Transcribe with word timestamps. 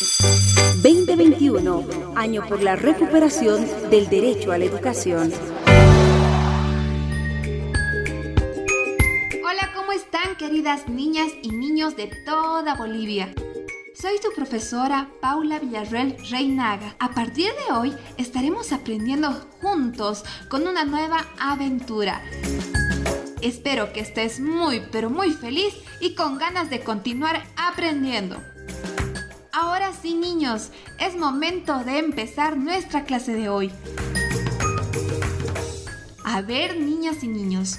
2021, 0.00 2.14
año 2.16 2.42
por 2.48 2.62
la 2.62 2.74
recuperación 2.74 3.66
del 3.90 4.08
derecho 4.08 4.50
a 4.50 4.56
la 4.56 4.64
educación. 4.64 5.30
Hola, 9.44 9.70
¿cómo 9.74 9.92
están 9.92 10.36
queridas 10.38 10.88
niñas 10.88 11.28
y 11.42 11.50
niños 11.50 11.96
de 11.96 12.10
toda 12.24 12.76
Bolivia? 12.76 13.34
Soy 13.94 14.18
tu 14.20 14.32
profesora 14.34 15.10
Paula 15.20 15.58
Villarreal 15.58 16.16
Reinaga. 16.30 16.96
A 16.98 17.10
partir 17.10 17.50
de 17.66 17.74
hoy 17.74 17.94
estaremos 18.16 18.72
aprendiendo 18.72 19.32
juntos 19.60 20.24
con 20.48 20.66
una 20.66 20.86
nueva 20.86 21.26
aventura. 21.38 22.22
Espero 23.42 23.92
que 23.92 24.00
estés 24.00 24.40
muy 24.40 24.80
pero 24.90 25.10
muy 25.10 25.32
feliz 25.32 25.74
y 26.00 26.14
con 26.14 26.38
ganas 26.38 26.70
de 26.70 26.80
continuar 26.80 27.42
aprendiendo. 27.58 28.38
Ahora 29.60 29.92
sí 29.92 30.14
niños, 30.14 30.70
es 30.98 31.18
momento 31.18 31.84
de 31.84 31.98
empezar 31.98 32.56
nuestra 32.56 33.04
clase 33.04 33.34
de 33.34 33.50
hoy. 33.50 33.70
A 36.24 36.40
ver 36.40 36.80
niñas 36.80 37.22
y 37.22 37.28
niños, 37.28 37.78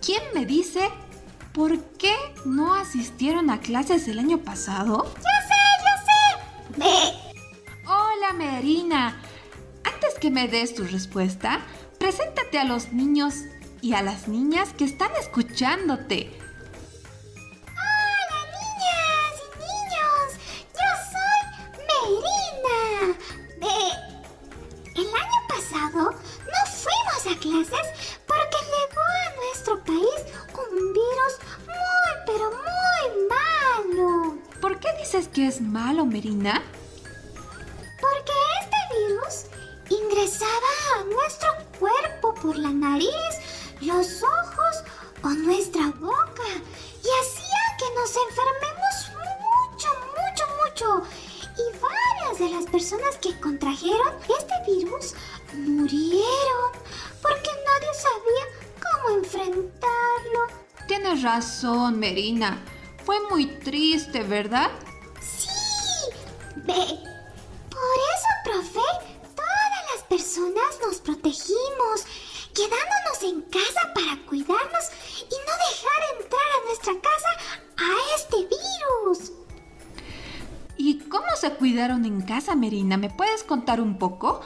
¿quién 0.00 0.22
me 0.34 0.46
dice 0.46 0.88
por 1.52 1.82
qué 1.96 2.14
no 2.44 2.74
asistieron 2.74 3.50
a 3.50 3.58
clases 3.58 4.06
el 4.06 4.20
año 4.20 4.38
pasado? 4.38 5.12
Yo 5.16 5.22
sé, 5.48 6.78
yo 6.78 6.84
sé. 6.84 7.14
Hola 7.84 8.32
Merina, 8.34 9.20
antes 9.82 10.14
que 10.20 10.30
me 10.30 10.46
des 10.46 10.76
tu 10.76 10.84
respuesta, 10.84 11.58
preséntate 11.98 12.56
a 12.56 12.64
los 12.64 12.92
niños 12.92 13.34
y 13.80 13.94
a 13.94 14.02
las 14.02 14.28
niñas 14.28 14.74
que 14.74 14.84
están 14.84 15.10
escuchándote. 15.20 16.30
Clases 27.38 27.86
porque 28.26 28.58
llegó 28.74 29.00
a 29.00 29.36
nuestro 29.36 29.84
país 29.84 30.20
un 30.54 30.92
virus 30.92 31.34
muy, 31.66 32.12
pero 32.26 32.50
muy 32.50 33.26
malo. 33.28 34.38
¿Por 34.60 34.78
qué 34.78 34.88
dices 34.98 35.28
que 35.28 35.46
es 35.46 35.60
malo, 35.60 36.04
Merina? 36.04 36.62
Porque 38.00 38.32
este 38.60 38.80
virus 38.98 39.44
ingresaba 39.88 40.72
a 40.96 41.04
nuestro 41.04 41.48
cuerpo 41.78 42.34
por 42.34 42.56
la 42.56 42.70
nariz, 42.70 43.08
los 43.80 44.22
ojos 44.22 44.84
o 45.22 45.28
nuestra 45.28 45.88
boca 46.00 46.48
y 47.02 47.08
hacía 47.20 47.62
que 47.78 47.94
nos 47.94 48.12
enfermemos 48.28 48.94
mucho, 49.72 49.88
mucho, 50.16 50.44
mucho. 50.64 51.08
Y 51.56 51.78
varias 51.80 52.38
de 52.38 52.50
las 52.50 52.70
personas 52.70 53.16
que 53.18 53.38
contrajeron 53.40 54.14
este 54.22 54.54
virus 54.72 55.14
murieron 55.54 56.77
sabía 57.98 58.44
cómo 58.80 59.18
enfrentarlo. 59.18 60.40
Tienes 60.86 61.22
razón, 61.22 61.98
Merina. 61.98 62.62
Fue 63.04 63.16
muy 63.30 63.46
triste, 63.46 64.22
¿verdad? 64.22 64.70
Sí. 65.20 65.48
Ve. 66.56 66.74
Por 67.70 67.98
eso, 68.14 68.30
profe, 68.44 68.86
todas 69.34 69.94
las 69.94 70.02
personas 70.08 70.78
nos 70.84 70.98
protegimos, 70.98 72.06
quedándonos 72.54 73.22
en 73.22 73.42
casa 73.42 73.92
para 73.94 74.26
cuidarnos 74.26 74.84
y 75.20 75.34
no 75.46 75.54
dejar 75.68 76.20
entrar 76.20 76.48
a 76.56 76.64
nuestra 76.66 76.92
casa 77.00 77.28
a 77.76 78.16
este 78.16 78.36
virus. 78.36 79.32
¿Y 80.76 81.00
cómo 81.08 81.26
se 81.36 81.52
cuidaron 81.54 82.04
en 82.04 82.22
casa, 82.22 82.54
Merina? 82.54 82.96
¿Me 82.96 83.10
puedes 83.10 83.42
contar 83.42 83.80
un 83.80 83.98
poco? 83.98 84.40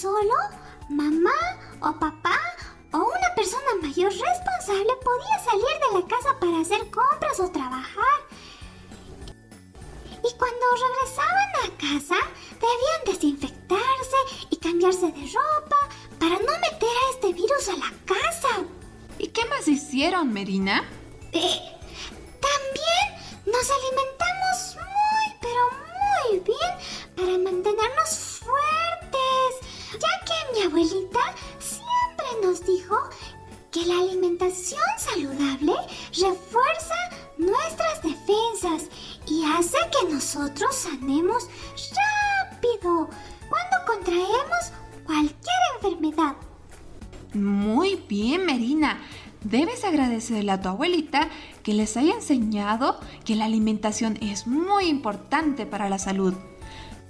Solo 0.00 0.34
mamá 0.88 1.36
o 1.82 1.92
papá 1.98 2.38
o 2.92 2.98
una 2.98 3.34
persona 3.36 3.74
mayor 3.82 4.10
responsable 4.10 4.92
podía 5.04 5.38
salir 5.44 5.76
de 5.84 6.00
la 6.00 6.08
casa 6.08 6.40
para 6.40 6.60
hacer 6.60 6.90
compras 6.90 7.38
o 7.38 7.52
trabajar. 7.52 8.18
Y 10.24 10.36
cuando 10.38 10.66
regresaban 10.86 11.50
a 11.64 11.76
casa, 11.76 12.16
debían 12.54 13.02
desinfectarse 13.06 14.16
y 14.48 14.56
cambiarse 14.56 15.12
de 15.12 15.26
ropa 15.26 15.76
para 16.18 16.36
no 16.38 16.52
meter 16.60 16.88
a 16.88 17.10
este 17.12 17.32
virus 17.34 17.68
a 17.68 17.76
la 17.76 17.92
casa. 18.06 18.64
¿Y 19.18 19.28
qué 19.28 19.44
más 19.46 19.68
hicieron, 19.68 20.32
Merina? 20.32 20.82
Eh, 21.32 21.60
también 22.40 23.04
nos 23.44 23.70
alimentamos 23.70 24.76
muy, 24.76 25.36
pero 25.42 25.62
muy 26.30 26.40
bien 26.40 27.16
para 27.16 27.38
mantenernos 27.38 28.29
mi 30.54 30.62
abuelita 30.62 31.20
siempre 31.58 32.26
nos 32.42 32.64
dijo 32.66 32.96
que 33.70 33.86
la 33.86 33.98
alimentación 33.98 34.80
saludable 34.98 35.72
refuerza 36.08 36.94
nuestras 37.38 38.02
defensas 38.02 38.88
y 39.26 39.44
hace 39.44 39.76
que 39.92 40.12
nosotros 40.12 40.74
sanemos 40.74 41.44
rápido 42.52 43.08
cuando 43.48 43.76
contraemos 43.86 44.72
cualquier 45.04 45.58
enfermedad. 45.76 46.36
Muy 47.34 48.02
bien, 48.08 48.44
Merina. 48.44 49.00
Debes 49.42 49.84
agradecerle 49.84 50.52
a 50.52 50.60
tu 50.60 50.68
abuelita 50.68 51.30
que 51.62 51.72
les 51.72 51.96
haya 51.96 52.14
enseñado 52.14 53.00
que 53.24 53.36
la 53.36 53.46
alimentación 53.46 54.18
es 54.20 54.46
muy 54.46 54.86
importante 54.86 55.64
para 55.64 55.88
la 55.88 55.98
salud. 55.98 56.34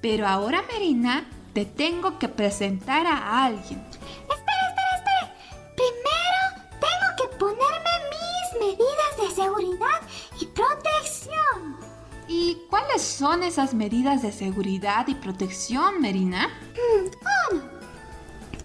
Pero 0.00 0.28
ahora, 0.28 0.62
Merina, 0.72 1.28
te 1.52 1.64
tengo 1.64 2.18
que 2.18 2.28
presentar 2.28 3.06
a 3.06 3.44
alguien. 3.44 3.84
Espera, 3.90 4.68
espera, 4.68 4.96
espera. 4.96 5.34
Primero 5.76 6.42
tengo 6.80 7.08
que 7.18 7.36
ponerme 7.36 7.90
mis 8.12 8.60
medidas 8.60 9.12
de 9.18 9.34
seguridad 9.34 10.00
y 10.40 10.46
protección. 10.46 11.80
¿Y 12.28 12.58
cuáles 12.70 13.02
son 13.02 13.42
esas 13.42 13.74
medidas 13.74 14.22
de 14.22 14.32
seguridad 14.32 15.08
y 15.08 15.16
protección, 15.16 16.00
Merina? 16.00 16.48
Mm, 16.48 17.56
uno. 17.56 17.62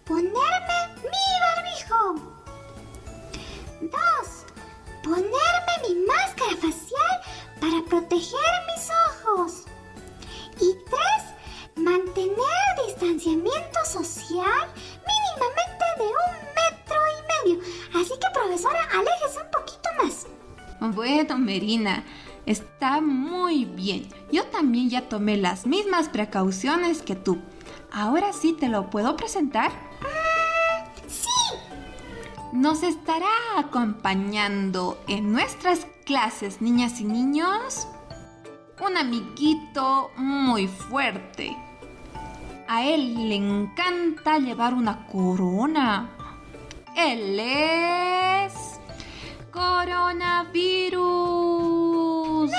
Ponerme 0.06 0.80
mi 1.02 1.26
barbijo. 1.42 2.36
Dos. 3.82 4.46
Ponerme 5.04 5.74
mi 5.88 5.96
máscara 6.06 6.56
facial 6.58 7.22
para 7.60 7.84
proteger 7.90 8.54
mis 8.68 8.92
Está 22.46 23.02
muy 23.02 23.66
bien. 23.66 24.08
Yo 24.32 24.46
también 24.46 24.90
ya 24.90 25.10
tomé 25.10 25.38
las 25.38 25.66
mismas 25.66 26.10
precauciones 26.10 27.02
que 27.02 27.16
tú. 27.16 27.40
Ahora 27.92 28.34
sí 28.34 28.54
te 28.54 28.70
lo 28.70 28.90
puedo 28.90 29.16
presentar. 29.16 29.72
Nos 32.54 32.84
estará 32.84 33.28
acompañando 33.58 34.98
en 35.08 35.32
nuestras 35.32 35.88
clases, 36.06 36.62
niñas 36.62 37.02
y 37.02 37.04
niños, 37.04 37.88
un 38.80 38.96
amiguito 38.96 40.12
muy 40.16 40.68
fuerte. 40.68 41.58
A 42.68 42.86
él 42.86 43.30
le 43.30 43.36
encanta 43.36 44.40
llevar 44.40 44.74
una 44.74 45.06
corona. 45.08 46.10
Él 46.96 47.40
es 47.40 48.54
coronavirus. 49.52 52.52
¡No! 52.52 52.58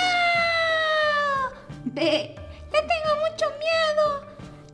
Ve, 1.96 2.34
le 2.72 2.80
tengo 2.82 3.12
mucho 3.24 3.46
miedo. 3.58 4.22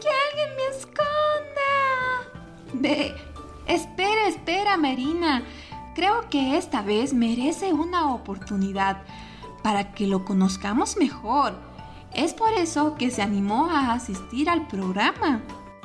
Que 0.01 0.09
alguien 0.09 0.57
me 0.57 0.67
esconda. 0.77 1.71
Ve, 2.73 3.15
Espera, 3.69 4.27
espera, 4.27 4.77
Marina. 4.77 5.45
Creo 5.95 6.29
que 6.31 6.57
esta 6.57 6.83
vez 6.83 7.15
merece 7.15 7.73
una 7.73 8.13
oportunidad 8.13 9.03
para 9.63 9.93
que 9.93 10.09
lo 10.09 10.25
conozcamos 10.25 10.97
mejor. 10.97 11.55
Es 12.13 12.35
por 12.35 12.53
eso 12.55 12.97
que 12.97 13.13
se 13.13 13.23
animó 13.23 13.71
a 13.71 13.93
asistir 13.93 14.51
al 14.51 14.67
programa. 14.67 15.43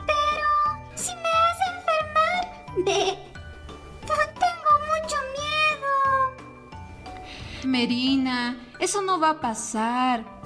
Pero, 0.08 0.48
si 0.96 1.12
me 1.14 1.22
hace 1.22 1.66
enfermar, 1.78 2.66
ve. 2.84 3.16
Tengo 4.08 4.72
mucho 4.90 5.18
miedo. 5.38 5.94
Merina, 7.64 8.58
eso 8.80 9.04
no 9.04 9.20
va 9.20 9.30
a 9.30 9.40
pasar. 9.40 10.37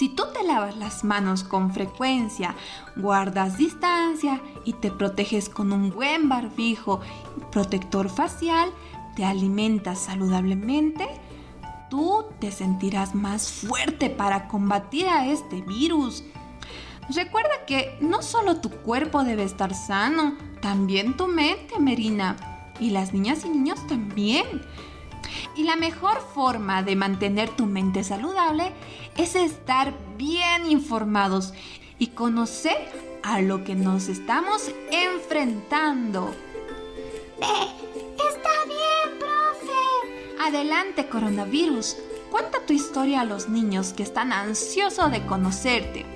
Si 0.00 0.08
tú 0.08 0.22
te 0.32 0.42
lavas 0.44 0.78
las 0.78 1.04
manos 1.04 1.44
con 1.44 1.74
frecuencia, 1.74 2.54
guardas 2.96 3.58
distancia 3.58 4.40
y 4.64 4.72
te 4.72 4.90
proteges 4.90 5.50
con 5.50 5.72
un 5.72 5.90
buen 5.90 6.26
barbijo 6.30 7.02
protector 7.52 8.08
facial, 8.08 8.70
te 9.14 9.26
alimentas 9.26 9.98
saludablemente, 9.98 11.06
tú 11.90 12.24
te 12.38 12.50
sentirás 12.50 13.14
más 13.14 13.50
fuerte 13.50 14.08
para 14.08 14.48
combatir 14.48 15.06
a 15.06 15.26
este 15.26 15.60
virus. 15.60 16.24
Recuerda 17.14 17.66
que 17.66 17.98
no 18.00 18.22
solo 18.22 18.58
tu 18.62 18.70
cuerpo 18.70 19.22
debe 19.22 19.42
estar 19.42 19.74
sano, 19.74 20.34
también 20.62 21.14
tu 21.14 21.26
mente, 21.26 21.78
Merina. 21.78 22.36
Y 22.80 22.88
las 22.88 23.12
niñas 23.12 23.44
y 23.44 23.50
niños 23.50 23.86
también. 23.86 24.62
Y 25.60 25.64
la 25.64 25.76
mejor 25.76 26.22
forma 26.22 26.82
de 26.82 26.96
mantener 26.96 27.50
tu 27.50 27.66
mente 27.66 28.02
saludable 28.02 28.72
es 29.18 29.34
estar 29.34 29.92
bien 30.16 30.64
informados 30.70 31.52
y 31.98 32.06
conocer 32.06 32.78
a 33.22 33.42
lo 33.42 33.62
que 33.62 33.74
nos 33.74 34.08
estamos 34.08 34.70
enfrentando. 34.90 36.34
está 37.42 38.50
bien, 38.64 39.18
profe. 39.18 40.48
Adelante, 40.48 41.08
coronavirus. 41.08 41.98
Cuenta 42.30 42.64
tu 42.64 42.72
historia 42.72 43.20
a 43.20 43.26
los 43.26 43.50
niños 43.50 43.92
que 43.92 44.02
están 44.02 44.32
ansiosos 44.32 45.10
de 45.10 45.26
conocerte. 45.26 46.06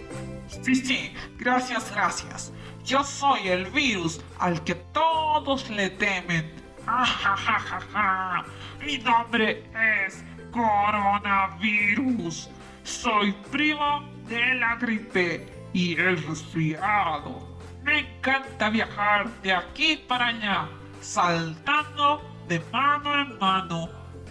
Sí, 0.63 0.75
sí, 0.75 1.13
gracias, 1.37 1.93
gracias. 1.93 2.51
Yo 2.83 3.05
soy 3.05 3.49
el 3.49 3.67
virus 3.67 4.23
al 4.39 4.65
que 4.65 4.75
todos 4.75 5.69
le 5.69 5.91
temen. 5.91 6.64
Mi 8.85 8.99
nombre 8.99 9.65
es 10.07 10.23
coronavirus. 10.51 12.51
Soy 12.83 13.33
primo 13.51 14.07
de 14.29 14.57
la 14.57 14.77
gripe 14.77 15.49
y 15.73 15.99
el 15.99 16.23
resfriado. 16.23 17.49
Me 17.83 18.01
encanta 18.01 18.69
viajar 18.71 19.31
de 19.43 19.53
aquí 19.53 19.97
para 20.09 20.29
allá, 20.29 20.69
saltando 21.01 22.23
de 22.49 22.61
mano 22.73 23.21
en 23.21 23.39
mano 23.39 23.89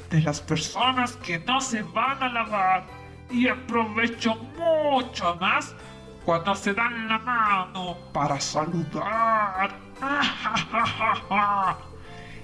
de 0.10 0.22
las 0.22 0.42
personas 0.42 1.16
que 1.18 1.40
no 1.40 1.60
se 1.60 1.82
van 1.82 2.22
a 2.22 2.30
lavar 2.30 2.86
y 3.32 3.48
aprovecho 3.48 4.36
mucho 4.58 5.36
más 5.42 5.76
cuando 6.24 6.54
se 6.56 6.74
dan 6.74 7.08
la 7.08 7.18
mano 7.20 7.98
para 8.14 8.40
saludar. 8.40 9.76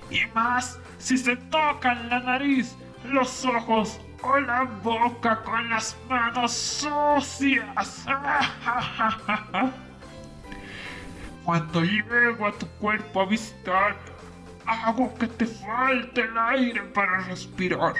y 0.10 0.26
más 0.34 0.80
si 0.98 1.18
se 1.18 1.36
tocan 1.36 2.10
la 2.10 2.20
nariz, 2.20 2.76
los 3.06 3.46
ojos 3.46 4.00
o 4.22 4.40
la 4.40 4.64
boca 4.84 5.42
con 5.44 5.70
las 5.70 5.96
manos 6.10 6.52
sucias. 6.52 8.06
Cuando 11.46 11.84
llego 11.84 12.48
a 12.48 12.52
tu 12.52 12.68
cuerpo 12.80 13.22
a 13.22 13.26
visitar, 13.26 13.96
hago 14.66 15.14
que 15.16 15.28
te 15.28 15.46
falte 15.46 16.22
el 16.22 16.38
aire 16.38 16.82
para 16.94 17.20
respirar. 17.22 17.96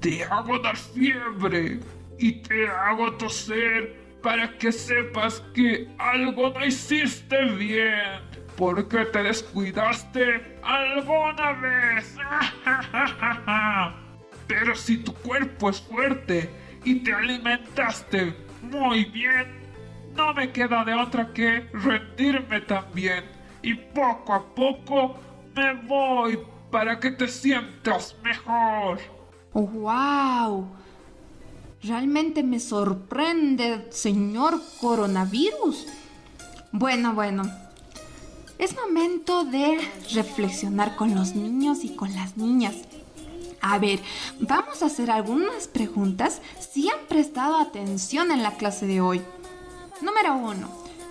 Te 0.00 0.22
hago 0.24 0.58
dar 0.58 0.76
fiebre 0.76 1.80
y 2.18 2.32
te 2.42 2.68
hago 2.68 3.12
toser 3.14 3.96
para 4.22 4.56
que 4.58 4.70
sepas 4.70 5.40
que 5.54 5.88
algo 5.98 6.50
no 6.50 6.64
hiciste 6.64 7.44
bien. 7.56 8.35
Porque 8.56 9.04
te 9.06 9.22
descuidaste 9.22 10.58
alguna 10.62 11.52
vez. 11.52 12.16
Pero 14.46 14.74
si 14.74 14.98
tu 14.98 15.12
cuerpo 15.14 15.70
es 15.70 15.80
fuerte 15.80 16.50
y 16.84 17.00
te 17.00 17.12
alimentaste 17.12 18.34
muy 18.62 19.04
bien, 19.06 19.46
no 20.14 20.32
me 20.32 20.50
queda 20.50 20.84
de 20.84 20.94
otra 20.94 21.32
que 21.32 21.68
rendirme 21.72 22.60
también. 22.62 23.24
Y 23.62 23.74
poco 23.74 24.32
a 24.32 24.54
poco 24.54 25.16
me 25.54 25.74
voy 25.82 26.38
para 26.70 26.98
que 26.98 27.10
te 27.10 27.28
sientas 27.28 28.16
mejor. 28.22 29.00
¡Wow! 29.52 30.68
Realmente 31.82 32.42
me 32.42 32.60
sorprende, 32.60 33.86
señor 33.90 34.60
coronavirus. 34.80 35.86
Bueno, 36.72 37.14
bueno. 37.14 37.44
Es 38.58 38.74
momento 38.74 39.44
de 39.44 39.78
reflexionar 40.14 40.96
con 40.96 41.14
los 41.14 41.34
niños 41.34 41.84
y 41.84 41.90
con 41.90 42.14
las 42.14 42.36
niñas. 42.36 42.74
A 43.60 43.78
ver, 43.78 44.00
vamos 44.40 44.82
a 44.82 44.86
hacer 44.86 45.10
algunas 45.10 45.68
preguntas 45.68 46.40
si 46.58 46.88
han 46.88 47.06
prestado 47.08 47.56
atención 47.56 48.30
en 48.30 48.42
la 48.42 48.52
clase 48.56 48.86
de 48.86 49.00
hoy. 49.00 49.20
Número 50.00 50.36
uno, 50.36 50.68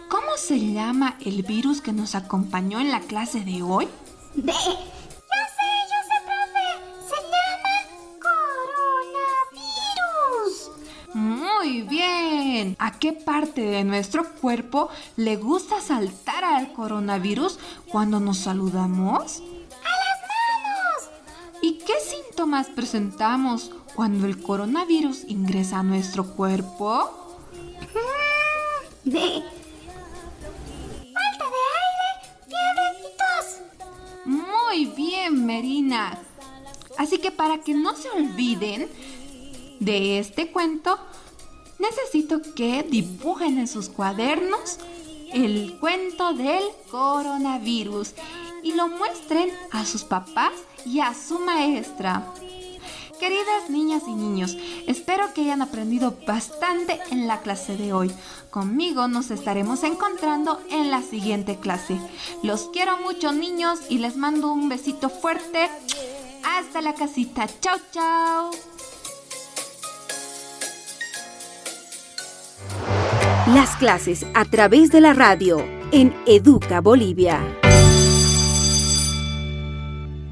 ¿cómo 0.09 0.37
se 0.37 0.59
llama 0.59 1.17
el 1.23 1.43
virus 1.43 1.81
que 1.81 1.93
nos 1.93 2.15
acompañó 2.15 2.79
en 2.79 2.91
la 2.91 3.01
clase 3.01 3.41
de 3.41 3.61
hoy? 3.61 3.87
De... 4.35 4.53
¿A 12.95 12.97
qué 12.97 13.11
parte 13.11 13.59
de 13.59 13.83
nuestro 13.83 14.23
cuerpo 14.35 14.87
le 15.17 15.35
gusta 15.35 15.81
saltar 15.81 16.45
al 16.45 16.71
coronavirus 16.71 17.59
cuando 17.91 18.21
nos 18.21 18.37
saludamos? 18.37 19.43
síntomas 21.99 22.67
presentamos 22.67 23.71
cuando 23.95 24.25
el 24.25 24.41
coronavirus 24.41 25.25
ingresa 25.27 25.79
a 25.79 25.83
nuestro 25.83 26.23
cuerpo? 26.35 27.37
Falta 29.03 29.15
de 31.53 31.61
aire, 31.83 32.09
fiebre 32.47 32.87
y 32.99 33.07
tos. 33.17 33.47
Muy 34.25 34.85
bien, 34.85 35.45
Merina. 35.45 36.17
Así 36.97 37.17
que 37.17 37.31
para 37.31 37.57
que 37.59 37.73
no 37.73 37.93
se 37.93 38.09
olviden 38.09 38.89
de 39.81 40.19
este 40.19 40.49
cuento, 40.51 40.97
necesito 41.79 42.41
que 42.55 42.83
dibujen 42.83 43.59
en 43.59 43.67
sus 43.67 43.89
cuadernos 43.89 44.79
el 45.33 45.77
cuento 45.79 46.33
del 46.33 46.63
coronavirus 46.89 48.13
y 48.63 48.73
lo 48.73 48.87
muestren 48.87 49.49
a 49.71 49.85
sus 49.85 50.03
papás 50.03 50.53
y 50.85 50.99
a 50.99 51.13
su 51.13 51.39
maestra. 51.39 52.33
Queridas 53.19 53.69
niñas 53.69 54.03
y 54.07 54.13
niños, 54.13 54.57
espero 54.87 55.33
que 55.33 55.41
hayan 55.41 55.61
aprendido 55.61 56.17
bastante 56.27 56.99
en 57.11 57.27
la 57.27 57.41
clase 57.41 57.77
de 57.77 57.93
hoy. 57.93 58.11
Conmigo 58.49 59.07
nos 59.07 59.31
estaremos 59.31 59.83
encontrando 59.83 60.59
en 60.69 60.91
la 60.91 61.01
siguiente 61.01 61.57
clase. 61.57 61.97
Los 62.43 62.69
quiero 62.73 62.97
mucho 62.97 63.31
niños 63.31 63.79
y 63.89 63.99
les 63.99 64.17
mando 64.17 64.51
un 64.51 64.67
besito 64.67 65.09
fuerte. 65.09 65.69
Hasta 66.43 66.81
la 66.81 66.93
casita. 66.93 67.47
Chao, 67.61 67.77
chao. 67.91 68.51
Las 73.53 73.75
clases 73.75 74.25
a 74.33 74.43
través 74.45 74.89
de 74.89 75.01
la 75.01 75.13
radio 75.13 75.63
en 75.91 76.15
Educa 76.25 76.81
Bolivia. 76.81 77.64